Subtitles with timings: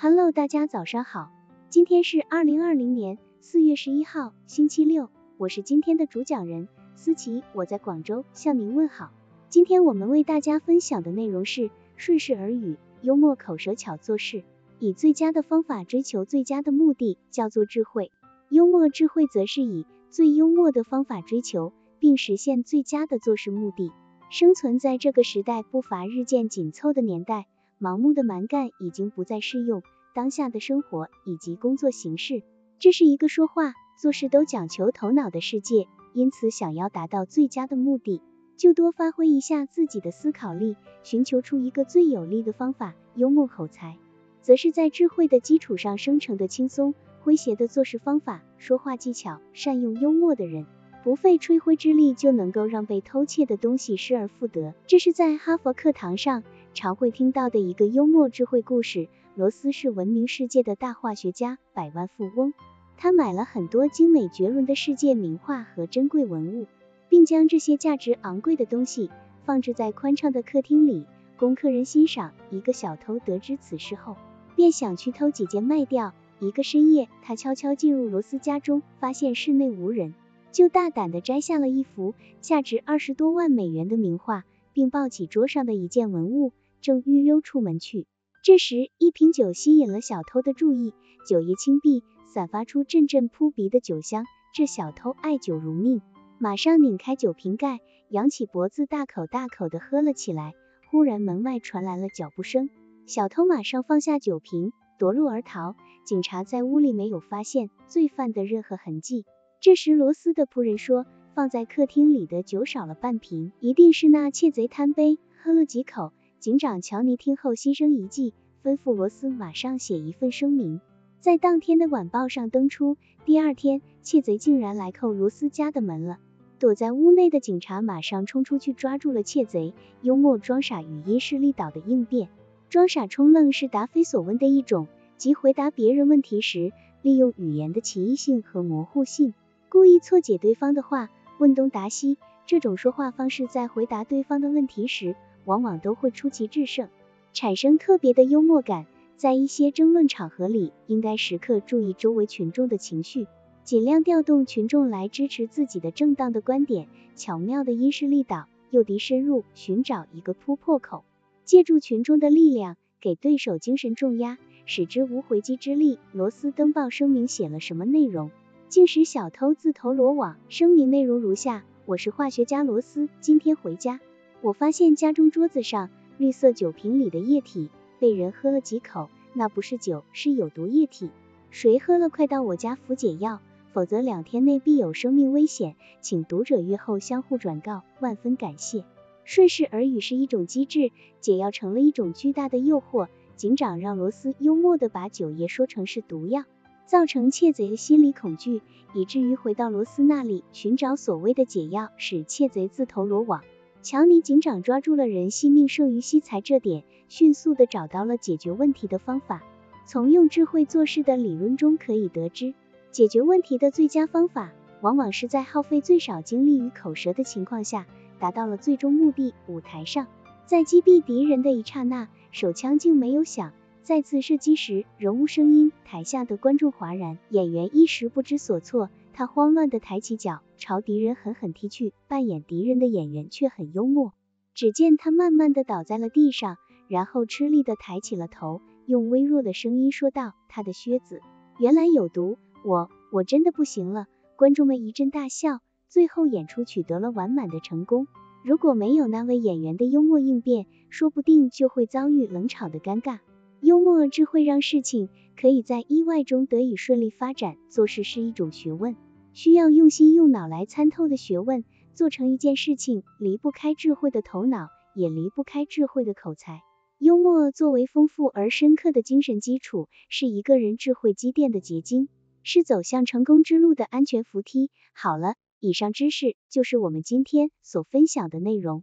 [0.00, 1.32] Hello，大家早上好，
[1.70, 9.10] 今天是二零二零年四月十一号，星期六，我是今天的主讲人思琪，我在广州向您问好。
[9.48, 14.44] 今天我们为大家分享的内容是顺势而语，幽默口舌巧做事，
[14.78, 18.12] 以最佳的方法追求最佳的目的，叫做智慧。
[18.50, 23.90] 幽默智慧则是以最幽默的方法追求并实现最佳的做事目的。
[24.30, 27.48] 生存在这个时代步伐日渐紧凑的年代。
[27.80, 29.82] 盲目的蛮干已经不再适用
[30.14, 32.42] 当下的生活以及工作形式。
[32.78, 38.22] 这是一个说话做事都讲求头脑的世界，因此想要达到最佳的目的，
[38.56, 42.94] 就多发挥一下自己的思考力，寻求出一个最有利的方法。
[43.14, 43.96] 幽默口才，
[44.42, 48.42] 则是在智慧的基础上生成的轻松诙谐的做事方法。
[48.58, 50.66] 说话技巧善用幽默的人，
[51.02, 54.72] 不费吹灰之力就能够让被偷窃的东西失而复得。
[54.86, 56.44] 这是在哈佛课堂上。
[56.74, 59.08] 常会听到的一个幽默智慧故事。
[59.34, 62.52] 罗斯是闻名世界的大化学家，百万富翁。
[62.96, 66.66] 他买了很多精美绝伦的世界名画和珍贵文物，
[67.08, 69.10] 并将这些价值昂贵的东西
[69.44, 72.32] 放置在宽敞的客厅里，供客人欣赏。
[72.50, 74.16] 一个小偷得知此事后，
[74.56, 76.12] 便想去偷几件卖掉。
[76.40, 80.14] 一个深夜，他悄悄进入罗斯家中，发现室内无人，
[80.50, 86.52] 就大胆地摘下了一幅价值二十多万美元的名画，并抱起桌上的一件文物。
[86.80, 88.06] 正欲溜出门去，
[88.44, 90.94] 这时一瓶酒吸引了小偷的注意。
[91.26, 94.24] 酒液倾碧，散发出阵阵扑鼻的酒香。
[94.54, 96.00] 这小偷爱酒如命，
[96.38, 100.54] 马上拧开酒瓶盖，扬起脖子，大口大口地喝了起来。
[100.90, 102.70] 忽然门外传来了脚步声，
[103.06, 105.74] 小偷马上放下酒瓶，夺路而逃。
[106.06, 109.26] 警察在屋里没有发现罪犯的任何痕迹。
[109.60, 111.04] 这时罗斯的仆人说，
[111.38, 116.10] 放在客厅里的酒少了半瓶，一定是那窃贼贪杯，喝了几口。
[116.40, 120.80] 警长乔尼听后心生一计，吩咐罗斯马上写一份声明，
[121.20, 122.96] 在当天的晚报上登出。
[123.24, 126.18] 第二天，窃贼竟然来扣罗斯家的门了。
[126.58, 129.74] 躲在屋内的警察马上冲出去抓住了窃贼。
[130.02, 132.30] 幽默装傻与因势利导的应变。
[132.68, 139.34] 装傻充愣是答非所问的一种，即回答别人问题时，利用语言的奇异性和模糊性，
[139.68, 142.18] 故意错解对方的话，问东答西。
[142.46, 145.16] 这种说话方式在回答对方的问题时。
[145.44, 146.90] 往往都会出奇制胜，
[147.32, 148.84] 产生特别的幽默感。
[149.16, 153.26] 在一些争论场合里，应该时刻注意周围群众的情绪，
[153.64, 161.02] 尽量调动群众来支持自己的正当的观点，巧妙的因势利导，诱敌深入，寻找一个突破口，
[161.44, 165.98] 借助群众的力量，给对手精神重压，使之无回击之力。
[166.12, 168.30] 罗斯登报声明写了什么内容，
[168.68, 170.36] 竟使小偷自投罗网。
[170.50, 173.98] 声明内容如下：我是化学家罗斯，今天回家。
[174.42, 181.08] 我发现家中桌子上绿色酒瓶里的液体被人喝了几口，那不是酒，是有毒液体。
[181.50, 183.40] 谁喝了，快到我家服解药，
[183.72, 185.74] 否则两天内必有生命危险。
[186.02, 188.84] 请读者阅后相互转告，万分感谢。
[189.24, 190.90] 顺势而语是一种机智，
[191.20, 193.08] 解药成了一种巨大的诱惑。
[193.34, 196.44] 警长让罗斯幽默的把酒液说成是毒药，
[196.88, 198.62] 造成窃贼的心理恐惧，
[198.94, 203.42] 以至于回到罗斯那里寻找所谓的解药，使窃贼自投罗网。
[203.82, 209.42] 乔尼警长抓住了人性命胜于惜财这点，迅速的找到了解决问题的方法。
[209.84, 212.54] 从用智慧做事的理论中可以得知，
[212.90, 217.86] 解决问题的最佳方法，往往是在耗费最少精力与口舌的情况下，
[218.18, 219.34] 达到了最终目的。
[219.46, 220.06] 舞台上，
[220.46, 223.50] 在击毙敌人的一刹那，手枪竟没有响；
[223.82, 225.72] 再次射击时，仍无声音。
[225.84, 228.90] 台下的观众哗然，演员一时不知所措。
[229.14, 231.94] 他慌乱地抬起脚，朝敌人狠狠踢去。
[232.06, 234.12] 扮演敌人的演员却很幽默。
[234.54, 236.56] 只见他慢慢地倒在了地上，
[236.88, 241.20] 然后吃力地抬起了头，用微弱的声音说道：“他的靴子
[241.58, 244.06] 原来有毒，我我真的不行了。”
[244.36, 245.60] 观众们一阵大笑。
[245.88, 248.08] 最后演出取得了完满的成功。
[248.44, 253.20] 如果没有那位演员的幽默应变，说不定就会遭遇冷场的尴尬。
[253.68, 257.58] 幽默智慧让事情可以在意外中得以顺利发展。
[257.68, 258.96] 做事是一种学问。
[259.34, 266.62] 需要用心用脑来参透的学问，做成一件事情离不开智慧的头脑，也离不开智慧的口才。
[266.96, 272.08] 幽默作为丰富而深刻的精神基础，是一个人智慧积淀的结晶，
[272.42, 274.70] 是走向成功之路的安全扶梯。
[274.94, 278.82] 好了，以上知识就是我们今天所分享的内容。